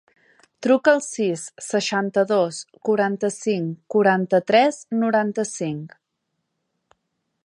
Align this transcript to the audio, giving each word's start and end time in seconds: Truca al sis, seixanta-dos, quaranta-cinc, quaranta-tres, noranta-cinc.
Truca 0.67 0.93
al 0.95 1.01
sis, 1.07 1.43
seixanta-dos, 1.65 2.61
quaranta-cinc, 2.89 3.77
quaranta-tres, 3.97 4.83
noranta-cinc. 5.05 5.97